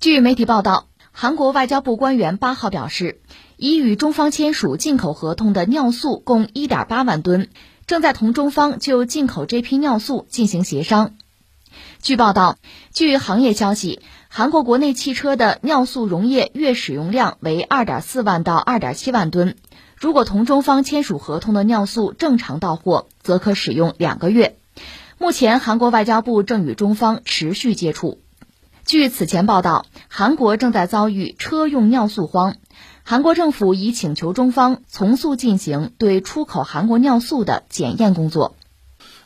[0.00, 3.20] 据媒体报道，韩国外交部官员八号表示，
[3.58, 7.50] 已与中方签署进口合同的尿素共1.8万吨，
[7.86, 11.16] 正在同中方就进口这批尿素进行协商。
[12.00, 12.56] 据报道，
[12.94, 14.00] 据行业消息，
[14.30, 19.54] 韩国国内汽车的尿素溶液月使用量为2.4万到2.7万吨。
[19.96, 24.56] 如果同中方签署合同的尿素正常到货，则可使用两个月。
[25.18, 28.18] 目前，韩国外交部正与中方持续接触。
[28.90, 32.56] 据此前报道，韩国正在遭遇车用尿素荒，
[33.04, 38.56] 韩国政府已请求中方从速进行对出口韩国尿素的检验工作。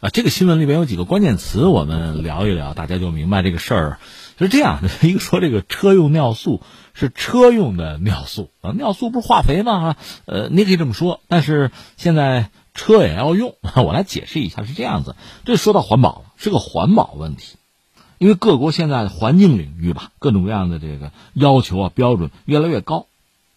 [0.00, 3.98] 啊，这个新闻里面有几个关键词，我们聊一聊，大家就明白这个事儿
[4.38, 4.90] 是这样的。
[5.08, 6.60] 一个说这个车用尿素
[6.92, 9.96] 是车用的尿素啊，尿素不是化肥吗？
[10.26, 12.50] 呃，你可以这么说，但是现在。
[12.76, 13.54] 车也要用，
[13.86, 15.14] 我来解释一下，是这样子。
[15.44, 17.54] 这说到环保了，是个环保问题，
[18.18, 23.06] 因为各国现在环境领域吧，各种各样的这个要求啊标准越来越高。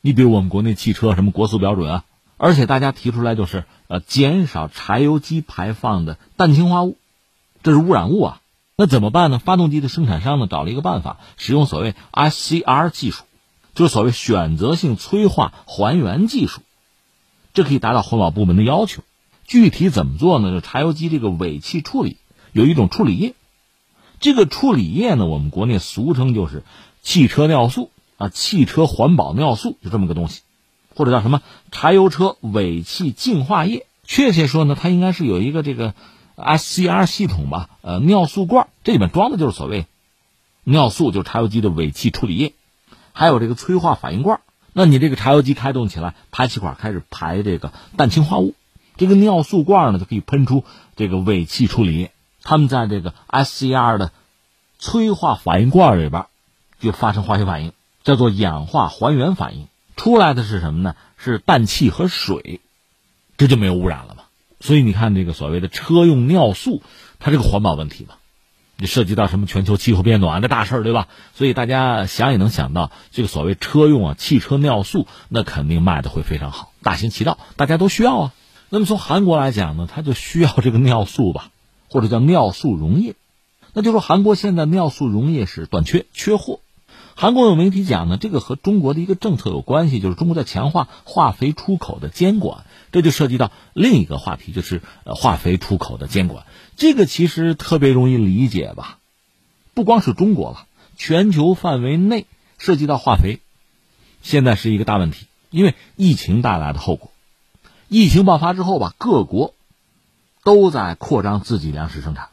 [0.00, 2.04] 你比如我们国内汽车什么国四标准啊，
[2.36, 6.96] 而且大家提出来就是呃减少柴油机排放的氮氢化物，
[7.62, 8.40] 这是污染物啊。
[8.76, 9.38] 那怎么办呢？
[9.38, 13.24] 发动机的生产商呢找了一个办法，使用所谓 SCR 技术，
[13.74, 16.60] 就是所谓选择性催化还原技术。
[17.54, 19.02] 这可以达到环保部门的要求，
[19.46, 20.50] 具体怎么做呢？
[20.50, 22.18] 就柴油机这个尾气处理
[22.52, 23.34] 有一种处理液，
[24.20, 26.62] 这个处理液呢，我们国内俗称就是
[27.02, 30.42] 汽车尿素啊，汽车环保尿素就这么个东西，
[30.94, 33.86] 或者叫什么柴油车尾气净化液。
[34.04, 35.94] 确切说呢，它应该是有一个这个
[36.36, 39.86] SCR 系统吧，呃，尿素罐这里面装的就是所谓
[40.64, 42.52] 尿素，就是柴油机的尾气处理液，
[43.12, 44.40] 还有这个催化反应罐。
[44.72, 48.54] 那你这个柴油机开动起来，排气管开始排这个氮氢化物，
[48.96, 50.64] 这个尿素罐呢就可以喷出
[50.96, 52.10] 这个尾气处理液，
[52.48, 54.12] 它们在这个 SCR 的
[54.78, 56.26] 催化反应罐里边
[56.78, 57.72] 就发生化学反应，
[58.04, 59.66] 叫做氧化还原反应，
[59.96, 60.94] 出来的是什么呢？
[61.16, 62.60] 是氮气和水，
[63.36, 64.22] 这就没有污染了嘛。
[64.60, 66.82] 所以你看这个所谓的车用尿素，
[67.18, 68.14] 它这个环保问题嘛。
[68.78, 71.08] 你涉及到什么全球气候变暖的大事儿，对吧？
[71.34, 78.32] 所以大家想也能想到，这个所谓车用啊，汽车尿素，那肯定卖的会非常好，大行其道，大家都需要啊。
[78.68, 81.48] 那么从韩国来讲呢，它就需要这个尿素吧，
[81.88, 83.14] 或者叫尿素溶液。
[83.72, 86.60] 那就说韩国现在尿素溶液是短缺、缺货。
[87.18, 96.44] 韩国有媒体讲呢，这个和中国的一个政策有关系，就是中国在强化化肥出口的监管，这就涉及到另一个话题，就是呃化肥出口的监管。
[96.76, 98.98] 这个其实特别容易理解吧，
[99.72, 100.66] 不光是中国了，
[100.98, 102.26] 全球范围内
[102.58, 103.40] 涉及到化肥，
[104.20, 107.10] 现在是一个大问题，因为疫情带来的后果。
[107.88, 109.54] 疫情爆发之后吧，各国
[110.46, 112.28] 都在扩张自己粮食生产，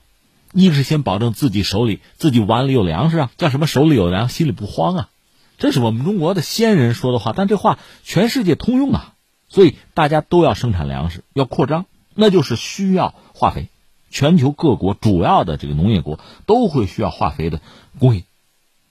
[0.53, 5.09] 一个是先保证自己手里自己碗里有粮食啊，叫什么手里有粮，心里不慌啊，
[5.57, 9.15] 这是我们中国的先人说的话，但这话全世界通用啊，
[9.49, 13.69] 所以大家都要生产粮食，要扩张，那就是需要化肥。
[14.11, 17.61] 全球各国主要的这个农业国都会需要化肥的
[17.97, 18.25] 供应，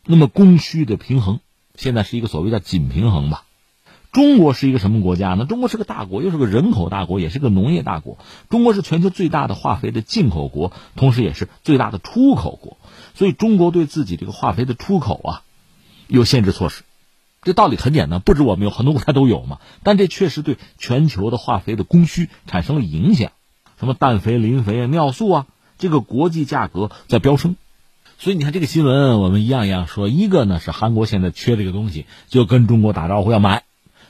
[0.05, 1.39] 那么供需的平衡
[1.77, 3.45] 现在是一个所谓的紧平衡吧。
[4.13, 5.47] 中国是一个什么国家呢？
[5.47, 8.19] 中国是个大国，又是个人口大国，也是个农业大国。
[8.51, 12.77] 中国是全球最大的化肥的进口国，同时也是最大的出口国。
[13.15, 15.43] 所以中国对自己这个化肥的出口啊，
[16.09, 16.83] 有限制措施。
[17.41, 19.61] 这道理很简单，不止我们有，很多国家都有嘛。
[19.83, 23.33] 但这确实对全球的化肥的供需产生了影响。
[23.81, 25.47] 什么氮肥、磷肥啊、尿素啊，
[25.79, 27.57] 这个国际价格在飙升，
[28.19, 30.07] 所以你看这个新闻，我们一样一样说。
[30.07, 33.65] 一个呢是韩国现在缺这个东西，就跟中国打招呼要买。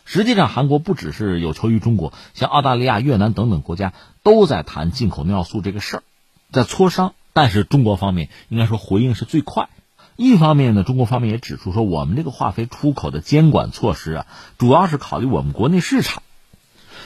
[0.05, 3.93] 实际上，韩国不只是有求于中国，像澳大利亚、越南等等国家
[4.23, 6.03] 都在谈进口尿素这个事儿，
[6.51, 7.15] 在磋商。
[7.33, 9.71] 但是中国方面应该说回应是最快。
[10.17, 14.27] 一方面呢，中国方面也指出说，我们这个化肥出口的监管措施啊，
[14.59, 16.23] 主要是考虑我们国内市场。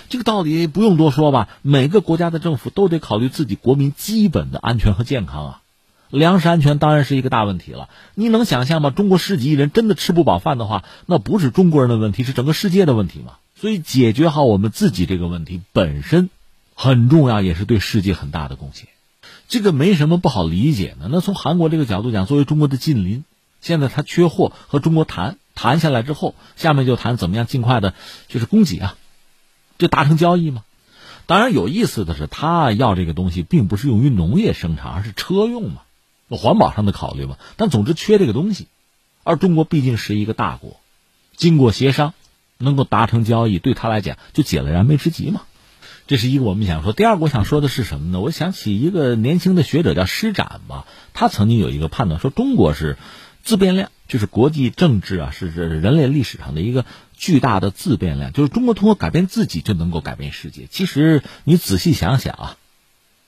[0.09, 1.49] 这个道理不用多说吧？
[1.63, 5.61] 每个国家的政府都得考虑自己国民基本的安全和健康啊，
[6.17, 7.89] 粮食安全当然是一个大问题了。
[8.15, 8.91] 你能想象吗？
[8.91, 13.35] 中国十几亿人真的吃不饱饭的话，那不是中国人的问题，是整个世界的问题嘛？
[13.55, 16.31] 所以解决好我们自己这个问题本身
[16.75, 18.89] 很重要，也是对世界很大的贡献。
[19.49, 21.09] 这个没什么不好理解的。
[21.11, 23.25] 那从韩国这个角度讲，作为中国的近邻，
[23.61, 27.95] 现在他缺货，和中国谈谈下来之后，下面就谈怎么样尽快的，
[28.29, 28.97] 就是供给啊。
[29.79, 30.63] 就达成交易吗？
[31.27, 35.83] 当然有意思的是，他要这个东西，并不是用于农业生产，而是车用嘛，
[36.29, 37.39] 环保上的考虑吧。
[37.57, 38.67] 但总之缺这个东西，
[39.23, 40.81] 而中国毕竟是一个大国，
[41.37, 42.15] 经过协商，
[42.59, 45.43] 能够达成交易，对他来讲就解了燃眉之急嘛。
[46.07, 46.93] 这是一个我们想说。
[46.93, 48.21] 第二个我想说的是什么呢？
[48.21, 52.97] 我想起一个年轻的学者叫施展吧，他曾经有一个判断说，中国是
[53.43, 56.85] 自变量，就是国际政治啊，是人类历史上的一个
[57.17, 58.33] 巨大的自变量。
[58.33, 60.67] 就是中国通过改变自己就能够改变世界。
[60.71, 62.57] 其实你仔细想想啊，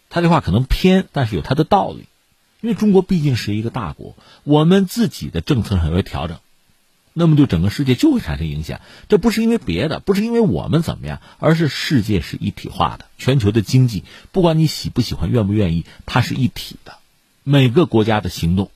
[0.09, 2.07] 他这话可能偏，但是有他的道理。
[2.61, 6.39] 因为中国毕竟是一个大国，我们自己的政策上有调整，
[7.13, 8.81] 那么对整个世界就会产生影响。
[9.09, 16.99] 这不是因为别的，不是因为我们怎么样，而是世界是一体化的，全球的经济，不管你喜不喜欢、愿不愿意，它是一体的。
[17.45, 18.71] 每个国家的行动。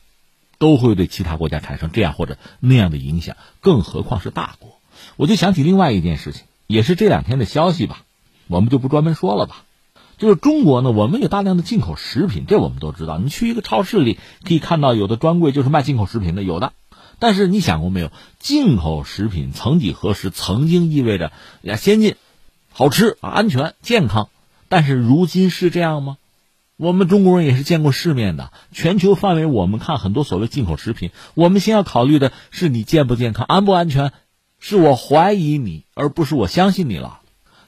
[0.58, 4.78] 都会对其他国家产生这样或者那样的影响，更何况是大国。
[5.16, 8.04] 我就想起另外一件事情，也是这两天的消息吧，
[8.46, 9.64] 我们就不专门说了吧。
[10.22, 13.18] 就是中国呢，我们有大量的进口食品，这我们都知道。
[13.18, 16.74] 你去一个超市里可以看到，有的专柜就是卖进口食品的，有的。
[17.18, 21.32] 但是你想过没有，进口食品曾几何时曾经意味着
[21.62, 22.14] 呀先进、
[22.70, 24.28] 好吃啊、安全、健康，
[24.68, 26.18] 但是如今是这样吗？
[26.76, 28.52] 我们中国人也是见过世面的。
[28.70, 34.12] 全球范围，我们看很多所谓进口食品，我们先要考虑的是你健不健康、安不安全，
[34.60, 37.18] 是我怀疑你，而不是我相信你了。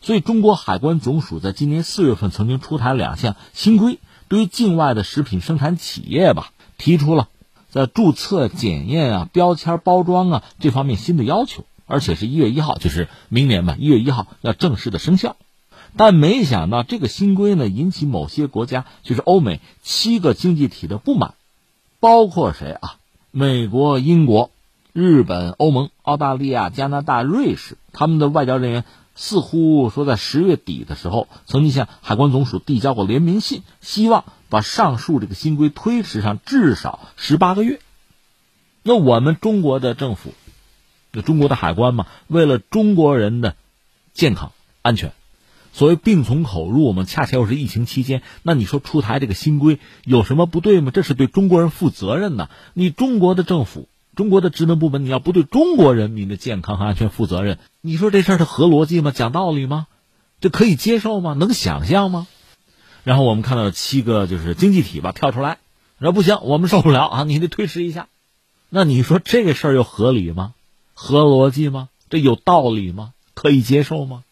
[0.05, 3.99] 所以，中国海关总署在今年四月份曾经出台两项新规，
[4.29, 7.31] 对于境外的食品生产企业吧，提出了
[7.71, 15.37] 在注册、检验啊、标签、包装啊这方面新的要求，而且是一月一号，就是明年吧，一月一号要正式的生效。
[15.97, 21.33] 但没想到这个新规呢，引起某些国家，就是欧美七个经济体的不满，
[21.99, 22.97] 包括谁啊？
[23.31, 24.51] 美国、英国、
[24.93, 28.85] 日本、欧盟、澳大利亚、加拿大、瑞士，他们的外交人员
[29.15, 37.81] 似乎说，在十月底的时候，曾经向海关总署递交过联名信，希望把上述这个新规推迟上至少十八个月。
[38.83, 40.35] 那我们中国的政府，
[41.13, 43.57] 就中国的海关嘛，为了中国人的
[44.13, 44.53] 健康
[44.83, 45.13] 安全。
[45.73, 50.93] 所谓病从口入，我们恰恰又是疫情期间，那你说出台这个新规有什么不对吗？
[50.93, 52.49] 这是对中国人负责任的。
[52.75, 59.11] 你中国的政府、中国的职能部门，你要不对中国人民的健康和安全负责任，你说这事儿它合逻辑吗？
[59.11, 59.87] 讲道理吗？
[60.41, 61.35] 这可以接受吗？
[61.35, 62.27] 能想象吗？
[63.03, 65.59] 然后我们看到七个就是经济体吧跳出来，
[66.01, 68.09] 说不行，我们受不了啊，你得推迟一下。
[68.71, 70.55] 那你说这个事儿又合理吗？
[70.95, 71.89] 合逻辑吗？
[72.09, 73.13] 这有道理吗？
[73.35, 74.23] 可以接受吗？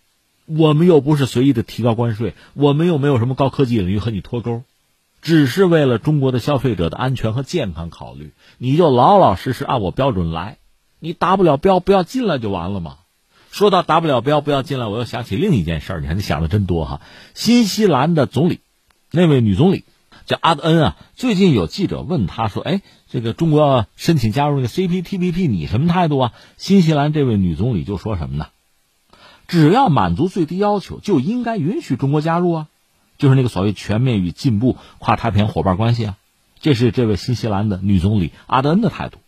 [0.47, 4.63] 我们又不是随意的提高关税，我们又没有什么高科技领域和你脱钩，
[5.23, 10.59] 只是为了中国的消费者的安全和健康考虑，你就老老实实按我标准来，
[10.99, 12.97] 你达不了标不要进来就完了嘛。
[13.53, 17.01] 说到达不了标不要进来，我又想起另一件事，你看你想的真多哈。
[17.35, 18.61] 新西兰的总理，
[19.11, 19.85] 那位女总理
[20.27, 28.47] 叫阿德恩啊，最近有记者问他说：“哎，这个中国申请加入那个 CPTPP，你什么态度啊？”新西兰这位女总理就说什么呢？
[29.47, 32.69] 只要满足最低要求，就应该允许中国加入啊，
[33.19, 36.17] 就是那个所谓全面与进步跨太平洋伙伴关系啊，
[36.61, 39.19] 这是这位新西兰的女总理阿德恩的态度。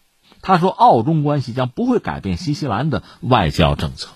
[0.42, 4.08] 她说，澳中关系将不会改变新西兰的外交政策。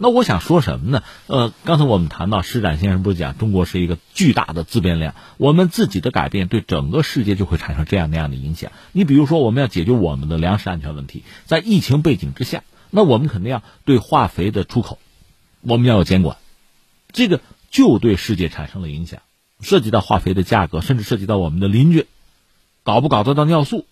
[0.00, 1.02] 那我想说什么呢？
[1.26, 8.70] 呃，刚才我们谈到施展先生不是讲，中国是一个巨大的自变量，我们自己的改变对整个世界就会产生这样那样的影响。
[8.92, 15.00] 你比如说，我们要解决我们的粮食安全问题，在疫情背景之下，那我们肯定要对化肥的出口。
[15.62, 16.36] 我们要有监管，
[17.10, 17.40] 这个
[17.70, 19.20] 就对世界产生了影响，
[19.60, 22.06] 涉及到化肥的价格，甚至涉及到我们的邻居
[22.82, 23.86] 搞不搞得到尿素，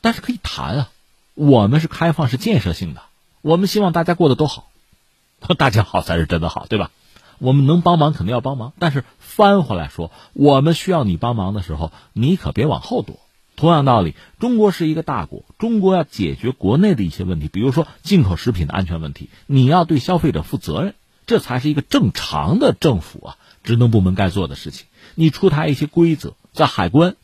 [0.00, 0.90] 但是可以谈啊。
[1.34, 3.02] 我们是开放，是建设性的，
[3.40, 4.70] 我们希望大家过得都好，
[5.56, 6.90] 大家好才是真的好，对吧？
[7.38, 13.18] 我们能帮忙肯定要帮忙，但是翻回来说，我们需要你帮忙的时候，你可别往后躲。
[13.56, 20.94] 同样道理，中国是一个大国，中国要解决国内的一些问题，比如说进口食品的安全问题，你要对消费者负责任。
[21.30, 24.86] 这才是一个正常的政府啊，职能部门该做的事情。
[25.14, 27.14] 你出台一些规则，在海关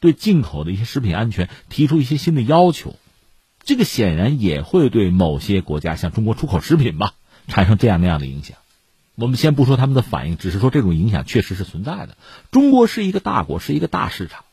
[0.00, 2.94] 对进口的一些食品安全提出一些新的要求，
[3.62, 7.14] 这个显然也会对某些国家向中国出口食品吧
[7.48, 8.58] 产生这样那样的影响。
[9.14, 12.18] 我们先不说他们的反应，只是说这种影响确实是存在的。
[12.50, 14.44] 中国是一个大国，是一个大市场，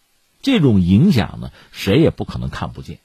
[0.41, 2.99] 这种影响呢，谁也不可能看不见，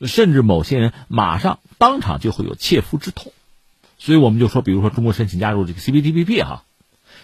[0.00, 3.34] 甚至某些人马上当场就会有切肤之痛。
[4.04, 6.64] 所以我们就说，比如说中国申请加入这个 CPTPP 哈，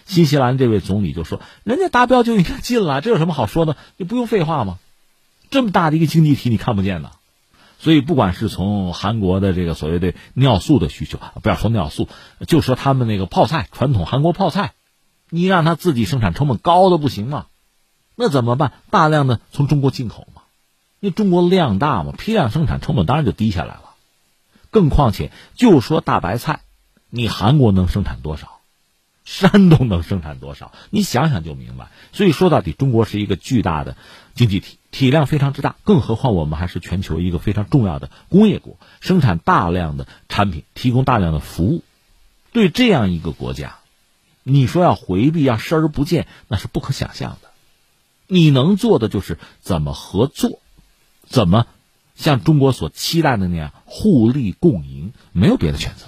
[0.07, 3.77] 新西兰这位总理就说，人家达标就应该进了，这有什么好说的？
[3.97, 4.79] 你不用废话吗？
[5.51, 7.11] 这么大的一个经济体，你看不见的。
[7.81, 12.09] 所以不管是从韩国的这个所谓的尿素的需求，不要说尿素，
[12.47, 14.73] 就说他们那个泡菜，传统韩国泡菜，
[15.31, 17.47] 你让他自己生产成本高的不行吗？
[18.15, 18.73] 那怎么办？
[18.91, 20.43] 大量的从中国进口嘛，
[21.01, 23.83] 因为中国量大嘛，批量生产成本当然就低下来了。
[24.71, 26.61] 更况且，就说大白菜。
[27.11, 28.61] 你韩国能生产多少？
[29.25, 30.73] 山东能生产多少？
[30.89, 31.89] 你想想就明白。
[32.13, 33.95] 所以说到底，中国是一个巨大的
[34.35, 35.77] 经济体，体量非常之大。
[35.85, 41.83] 更何况我们还是全球一个非常重要的工业国，生产大量的产品，提供大量的服务。
[42.53, 43.77] 对这样一个国家，
[44.43, 47.51] 你说要回避、要视而不见，那是不可想象的。
[48.27, 50.61] 你能做的就是怎么合作，
[51.27, 51.67] 怎么
[52.15, 56.07] 像中国所期待的那样互利共赢，没有别的选择。